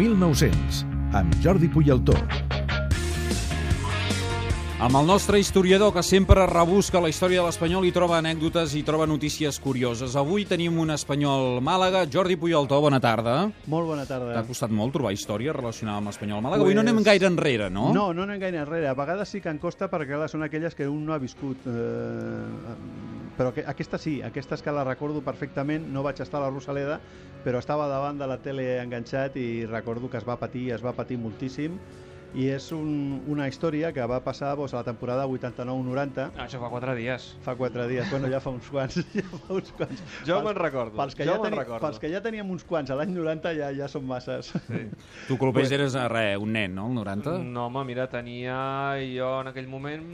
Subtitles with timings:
[0.00, 2.14] 1900, amb Jordi Puyaltó.
[4.80, 8.80] Amb el nostre historiador, que sempre rebusca la història de l'Espanyol i troba anècdotes i
[8.80, 10.14] troba notícies curioses.
[10.16, 12.06] Avui tenim un espanyol Màlaga.
[12.08, 13.50] Jordi Puyoltó, bona tarda.
[13.68, 14.32] Molt bona tarda.
[14.38, 16.64] T'ha costat molt trobar història relacionada amb l'Espanyol Màlaga.
[16.64, 17.90] Avui no anem gaire enrere, no?
[17.92, 18.88] No, no anem gaire enrere.
[18.88, 21.68] A vegades sí que en costa perquè són aquelles que un no ha viscut.
[21.68, 25.86] Eh, però que, aquesta sí, aquestes que la recordo perfectament.
[25.94, 26.98] No vaig estar a la Rosaleda,
[27.40, 30.92] però estava davant de la tele enganxat i recordo que es va patir, es va
[30.92, 31.78] patir moltíssim
[32.34, 36.26] i és un, una història que va passar doncs, a la temporada 89-90.
[36.36, 37.30] Ah, això fa quatre dies.
[37.44, 39.00] Fa quatre dies, bueno, ja fa uns quants.
[39.20, 40.02] Ja fa uns quants.
[40.26, 40.94] Jo me'n recordo.
[40.96, 41.80] Pels que, jo ja teni, recordo.
[41.82, 44.52] pels que ja teníem uns quants a l'any 90 ja ja són masses.
[44.68, 44.82] Sí.
[45.26, 47.36] Tu, Colpés, eres a res, un nen, no, el 90?
[47.50, 48.56] No, home, mira, tenia
[49.10, 50.06] jo en aquell moment,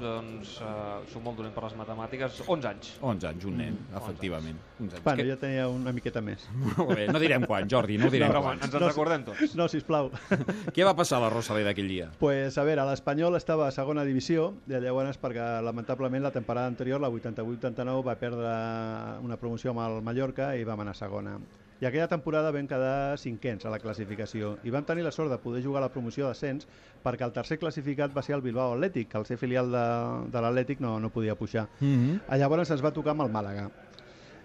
[0.00, 2.92] doncs, uh, soc molt dolent per les matemàtiques, 11 anys.
[3.12, 4.60] 11 anys, un nen, mm, efectivament.
[4.80, 5.04] 11 anys.
[5.06, 5.28] Bueno, que...
[5.30, 6.46] ja tenia una miqueta més.
[6.76, 8.60] Molt bé, no direm quan, Jordi, no direm no, quan.
[8.60, 9.56] Ens en no, recordem tots.
[9.58, 10.10] No, sisplau.
[10.74, 12.10] Què va passar a la Rosaleda aquell dia?
[12.18, 17.00] Pues, a veure, l'Espanyol estava a segona divisió, i llavors perquè lamentablement la temporada anterior,
[17.00, 18.52] la 88-89, va perdre
[19.24, 21.36] una promoció amb el Mallorca i vam anar a segona.
[21.80, 25.38] I aquella temporada vam quedar cinquens a la classificació i vam tenir la sort de
[25.40, 26.66] poder jugar a la promoció d'ascens
[27.00, 29.84] perquè el tercer classificat va ser el Bilbao Atlètic, que al ser filial de,
[30.28, 31.68] de l'Atlètic no, no podia pujar.
[31.80, 32.36] Mm -hmm.
[32.36, 33.70] Llavors ens va tocar amb el Màlaga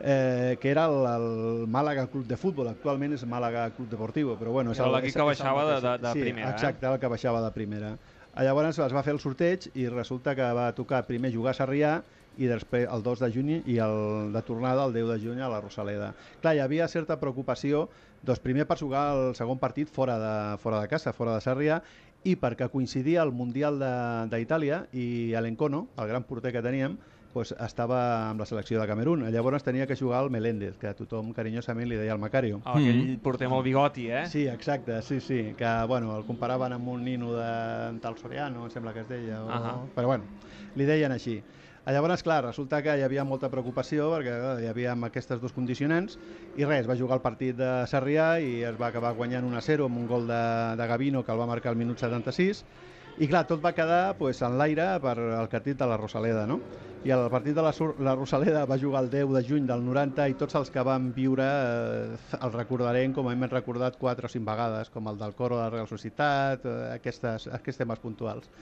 [0.00, 4.54] eh, que era el, el Màlaga Club de Futbol, actualment és Màlaga Club Deportivo, però
[4.56, 4.72] bueno...
[4.76, 6.54] Era l'equip que baixava de, de, de sí, primera.
[6.54, 6.94] exacte, eh?
[6.94, 7.94] el que baixava de primera.
[8.40, 11.96] Llavors es va fer el sorteig i resulta que va tocar primer jugar a Sarrià
[12.38, 15.50] i després el 2 de juny i el de tornada el 10 de juny a
[15.50, 16.12] la Rosaleda.
[16.40, 17.88] Clar, hi havia certa preocupació
[18.22, 21.80] doncs primer per jugar el segon partit fora de, fora de casa, fora de Sarrià,
[22.24, 23.80] i perquè coincidia el Mundial
[24.30, 26.98] d'Itàlia i l'Encono, el gran porter que teníem,
[27.32, 28.00] pues, estava
[28.30, 29.22] amb la selecció de Camerún.
[29.32, 32.60] Llavors tenia que jugar el Meléndez, que tothom carinyosament li deia el Macario.
[32.64, 33.20] Oh, aquell mm.
[33.24, 34.26] porter amb el bigoti, eh?
[34.30, 38.74] Sí, exacte, sí, sí, que bueno, el comparaven amb un nino de tal Soriano, em
[38.74, 39.46] sembla que es deia, o...
[39.46, 39.88] uh -huh.
[39.94, 40.24] però bueno,
[40.74, 41.42] li deien així.
[41.86, 46.18] Llavors, clar, resulta que hi havia molta preocupació perquè hi havia aquestes dos condicionants
[46.56, 49.96] i res, va jugar el partit de Sarrià i es va acabar guanyant 1-0 amb
[49.98, 52.64] un gol de, de Gavino que el va marcar al minut 76
[53.18, 56.60] i clar, tot va quedar pues, en l'aire per el partit de la Rosaleda, no?
[57.04, 57.72] I el partit de la,
[58.04, 61.10] la Rosaleda va jugar el 10 de juny del 90 i tots els que van
[61.16, 65.56] viure eh, el recordarem com hem recordat 4 o 5 vegades, com el del coro
[65.56, 68.52] de la Real Societat, eh, aquestes, aquests temes puntuals.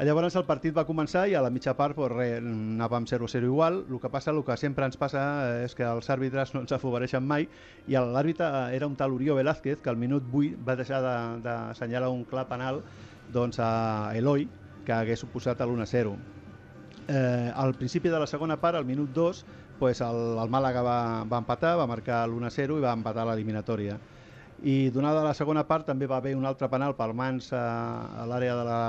[0.00, 3.82] Llavors el partit va començar i a la mitja part pues, re, anàvem 0-0 igual.
[3.90, 6.72] El que passa, el que sempre ens passa eh, és que els àrbitres no ens
[6.72, 7.44] afavoreixen mai
[7.86, 12.14] i l'àrbitre era un tal Orió Velázquez que al minut 8 va deixar d'assenyalar de,
[12.14, 12.80] de un clar penal
[13.32, 14.46] doncs, a Eloi
[14.86, 16.14] que hagués suposat l'1-0.
[17.10, 19.44] Eh, al principi de la segona part, al minut 2,
[19.80, 23.98] pues el, el Màlaga va, va empatar, va marcar l'1-0 i va empatar l'eliminatòria
[24.62, 27.62] i donada la segona part també va haver un altre penal pel Mans a,
[28.22, 28.80] a l'àrea de la,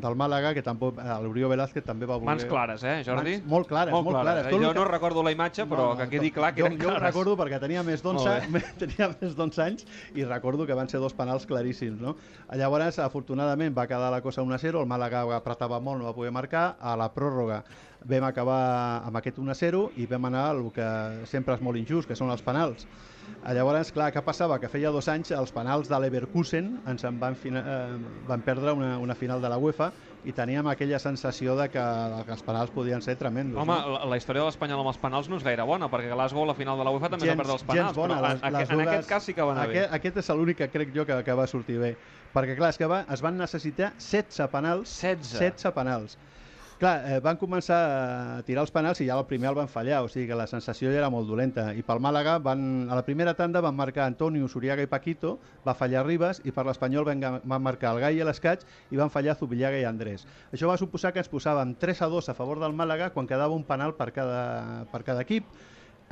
[0.00, 2.30] del Màlaga que tampoc, l'Orió Velázquez també va voler...
[2.30, 3.36] Mans clares, eh, Jordi?
[3.36, 4.46] Mans molt clares, molt, molt clares.
[4.46, 4.54] clares.
[4.54, 4.62] Eh?
[4.64, 6.86] Jo no recordo la imatge, però no, no, que quedi clar que jo, eren jo
[6.88, 7.02] clares.
[7.02, 9.84] Jo recordo perquè tenia més d'11 tenia més d'11 anys
[10.16, 12.16] i recordo que van ser dos penals claríssims, no?
[12.56, 16.70] Llavors, afortunadament, va quedar la cosa 1-0, el Màlaga apretava molt, no va poder marcar,
[16.80, 17.62] a la pròrroga
[18.08, 20.88] vam acabar amb aquest 1-0 i vam anar al que
[21.26, 22.86] sempre és molt injust, que són els penals.
[23.44, 24.56] Llavors, clar, què passava?
[24.60, 27.96] Que feia dos anys els penals de l'Everkusen ens en van, fina, eh,
[28.28, 29.90] van perdre una, una final de la UEFA
[30.28, 31.82] i teníem aquella sensació de que,
[32.26, 33.60] que els penals podien ser tremendos.
[33.62, 33.94] Home, no?
[33.94, 36.56] la, la història de l'Espanyol amb els penals no és gaire bona, perquè Glasgow, la
[36.58, 38.72] final de la UEFA, també gens, va perdre els penals, bona, però les, en, les
[38.74, 40.00] en aquest cas sí que va anar aquest, bé.
[40.00, 41.92] Aquest és l'únic que crec jo que, que va sortir bé,
[42.34, 46.18] perquè clar, és que va, es van necessitar 16 penals, 16, 16 penals.
[46.78, 47.76] Clar, eh, van començar
[48.38, 50.44] a tirar els penals i ja el primer el van fallar, o sigui que la
[50.46, 51.72] sensació ja era molt dolenta.
[51.74, 55.32] I pel Màlaga, van, a la primera tanda van marcar Antonio, Suriaga i Paquito,
[55.66, 58.62] va fallar Ribas, i per l'Espanyol van, van marcar el Gai i l'Escaig
[58.94, 60.22] i van fallar Zubillaga i Andrés.
[60.52, 63.58] Això va suposar que ens posàvem 3 a 2 a favor del Màlaga quan quedava
[63.58, 65.50] un penal per cada, per cada equip.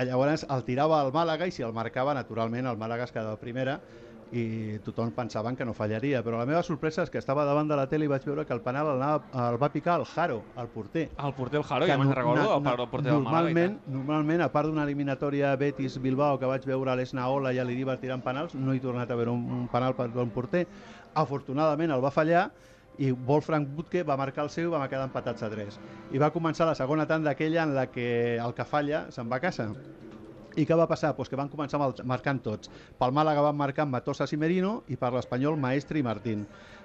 [0.00, 3.82] Llavors el tirava el Màlaga i si el marcava, naturalment, el Màlaga es quedava primera
[4.32, 7.76] i tothom pensaven que no fallaria, però la meva sorpresa és que estava davant de
[7.78, 10.42] la tele i vaig veure que el penal el, anava, el va picar el Jaro,
[10.58, 11.08] el porter.
[11.22, 14.70] El porter el Jaro, ja me'n recordo, el, el porter del normalment, normalment, a part
[14.70, 18.82] d'una eliminatòria Betis-Bilbao que vaig veure a l'Esnaola i a l'Iribar tirant penals, no he
[18.82, 20.66] tornat a veure un, un penal per un porter.
[21.14, 22.48] Afortunadament el va fallar
[22.98, 25.78] i Wolfgang Butke va marcar el seu i vam quedar empatats a 3.
[26.14, 29.40] I va començar la segona tanda aquella en la que el que falla se'n va
[29.40, 29.70] a casa.
[30.56, 31.14] I què va passar?
[31.16, 32.70] Pues que van començar marcant tots.
[32.98, 36.44] Pel Màlaga van marcar Matosas i Merino i per l'Espanyol Maestre i Martín.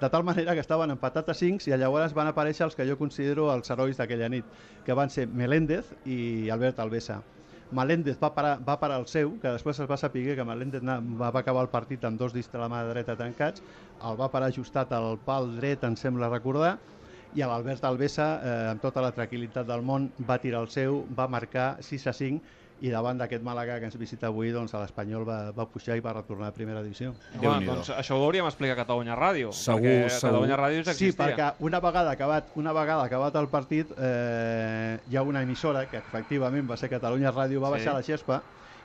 [0.00, 2.96] De tal manera que estaven empatats a 5 i llavors van aparèixer els que jo
[2.96, 4.46] considero els herois d'aquella nit,
[4.86, 7.18] que van ser Meléndez i Albert Alvesa.
[7.76, 10.82] Meléndez va parar, va parar el seu, que després es va saber que Meléndez
[11.20, 13.62] va acabar el partit amb dos dits de la mà dreta tancats,
[14.08, 16.78] el va parar ajustat al pal dret, em sembla recordar,
[17.36, 21.28] i l'Albert Alvesa, eh, amb tota la tranquil·litat del món, va tirar el seu, va
[21.30, 25.38] marcar 6 a 5 i davant d'aquest Màlaga que ens visita avui doncs, l'Espanyol va,
[25.56, 27.12] va pujar i va retornar a primera divisió.
[27.40, 29.52] Home, doncs això ho hauríem explicat a Catalunya Ràdio.
[29.56, 30.30] Segur, segur.
[30.30, 31.12] Catalunya Ràdio ja existia.
[31.12, 35.84] Sí, perquè una vegada acabat, una vegada acabat el partit eh, hi ha una emissora
[35.90, 37.78] que efectivament va ser Catalunya Ràdio, va sí.
[37.78, 38.40] baixar la xespa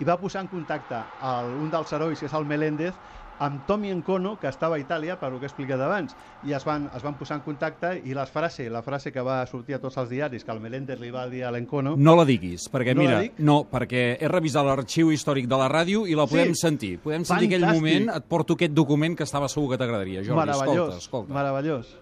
[0.00, 2.94] i va posar en contacte el, un dels herois, que és el Meléndez,
[3.40, 6.14] amb Tommy Encono, que estava a Itàlia, per el que he explicat abans,
[6.46, 9.40] i es van, es van posar en contacte i la frase, la frase que va
[9.48, 11.96] sortir a tots els diaris, que el Meléndez li va dir a l'Encono...
[11.96, 16.04] No la diguis, perquè no mira, no, perquè he revisat l'arxiu històric de la ràdio
[16.06, 16.62] i la podem sí.
[16.66, 16.92] sentir.
[17.00, 17.64] Podem sentir Fantàstic.
[17.64, 20.40] aquell moment, et porto aquest document que estava segur que t'agradaria, Jordi.
[20.44, 21.34] Meravellós, escolta, escolta.
[21.34, 21.96] meravellós.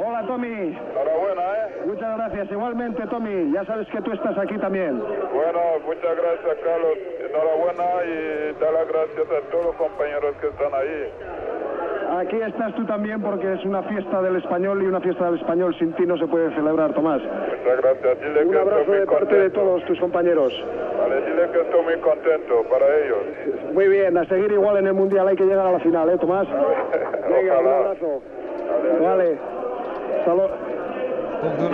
[0.00, 0.48] Hola, Tommy.
[0.48, 1.82] Enhorabuena, ¿eh?
[1.86, 2.50] Muchas gracias.
[2.50, 3.52] Igualmente, Tommy.
[3.52, 4.98] Ya sabes que tú estás aquí también.
[4.98, 6.96] Bueno, muchas gracias, Carlos.
[7.30, 11.12] Enhorabuena y da las gracias a todos los compañeros que están ahí.
[12.18, 15.74] Aquí estás tú también porque es una fiesta del español y una fiesta del español
[15.78, 17.22] sin ti no se puede celebrar, Tomás.
[17.22, 18.20] Muchas gracias.
[18.20, 19.42] Dile Un que abrazo estoy muy de parte contento.
[19.44, 20.52] de todos tus compañeros.
[20.98, 23.18] Vale, dile que estoy muy contento para ellos.
[23.74, 25.28] Muy bien, a seguir igual en el Mundial.
[25.28, 26.48] Hay que llegar a la final, ¿eh, Tomás?
[27.28, 28.22] Venga, un abrazo.
[29.00, 29.00] Vale.
[29.06, 29.38] Vale.
[30.24, 30.50] Salut.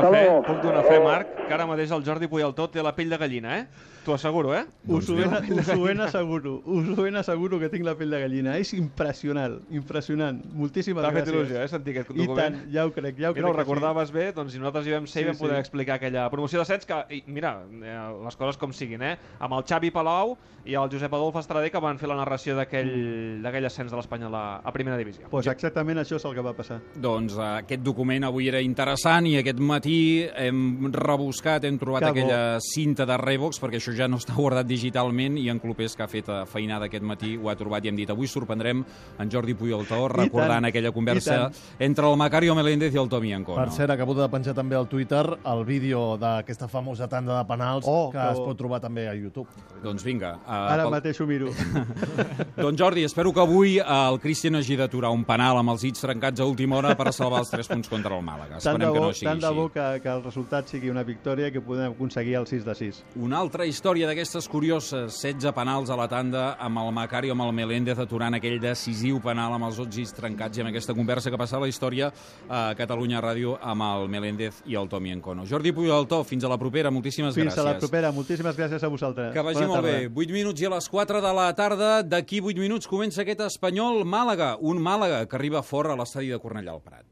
[0.00, 0.42] Puc donar Hasta fe, luego.
[0.46, 3.58] puc donar fe, Marc, que ara mateix el Jordi Puyaltó té la pell de gallina,
[3.60, 3.66] eh?
[4.00, 4.62] T'ho asseguro, eh?
[4.88, 8.08] Us ho, ben, us ho ben asseguro, us ho ben asseguro que tinc la pell
[8.10, 8.54] de gallina.
[8.56, 10.38] És impressionant, impressionant.
[10.56, 11.26] Moltíssimes T'ha gràcies.
[11.28, 12.38] fet il·lusió, eh, sentir aquest I document.
[12.40, 13.56] tant, ja ho crec, ja ho Mira, crec.
[13.56, 15.60] que recordaves bé, doncs si nosaltres hi vam ser Sí, i vam poder sí.
[15.60, 17.52] explicar aquella promoció d'ascens que, i, mira,
[17.82, 19.18] eh, les coses com siguin, eh?
[19.38, 23.42] Amb el Xavi Palau i el Josep Adolf Estrader que van fer la narració d'aquell
[23.42, 25.28] d'aquell ascens de l'Espanyol a, a primera divisió.
[25.28, 26.80] Pues exactament això és el que va passar.
[26.96, 29.89] Doncs eh, aquest document avui era interessant i aquest matí
[30.36, 32.18] hem rebuscat, hem trobat Que bo.
[32.18, 36.02] aquella cinta de Revox, perquè això ja no està guardat digitalment, i en Clopés, que
[36.04, 38.84] ha fet feinada aquest matí, ho ha trobat i hem dit avui sorprendrem
[39.18, 43.60] en Jordi Puyoltó recordant tant, aquella conversa entre el Macario Meléndez i el Tomi Ancono.
[43.64, 47.84] Per cert, acabo de penjar també al Twitter el vídeo d'aquesta famosa tanda de penals
[47.86, 48.44] Oh, que que es bo.
[48.50, 49.48] pot trobar també a YouTube.
[49.82, 50.34] Doncs vinga.
[50.46, 51.48] Uh, Ara mateix ho miro.
[52.56, 56.40] Doncs Jordi, espero que avui el Cristian hagi d'aturar un penal amb els dits trencats
[56.40, 58.58] a última hora per salvar els 3 punts contra el Màlaga.
[58.60, 59.56] Tant de Esperem que bo, no sigui tant de així.
[59.60, 62.74] bo que, que el resultat sigui una victòria i que podem aconseguir el 6 de
[62.74, 63.00] 6.
[63.16, 67.46] Una altra història d'aquestes curioses, 16 penals a la tanda amb el Macari o amb
[67.48, 71.38] el Meléndez aturant aquell decisiu penal amb els ots trencats i amb aquesta conversa que
[71.40, 72.10] passa a la història
[72.48, 75.44] a Catalunya Ràdio amb el Meléndez i el Tomi Encono.
[75.46, 77.60] Jordi Puyaltó, fins a la propera, moltíssimes Fins gràcies.
[77.60, 78.12] a la propera.
[78.12, 79.32] Moltíssimes gràcies a vosaltres.
[79.34, 79.98] Que vagi Bona molt tarda.
[79.98, 80.10] bé.
[80.14, 84.04] 8 minuts i a les 4 de la tarda, d'aquí 8 minuts comença aquest Espanyol
[84.04, 87.04] Màlaga, un Màlaga que arriba fora a l'estadi de Cornellà al Prat.